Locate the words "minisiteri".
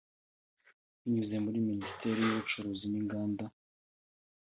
1.69-2.19